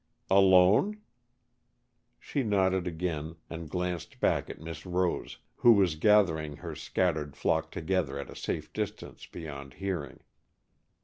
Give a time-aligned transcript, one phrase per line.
[0.31, 0.99] "Alone?"
[2.17, 7.69] She nodded again, and glanced back at Miss Rose, who was gathering her scattered flock
[7.69, 10.21] together at a safe distance beyond hearing.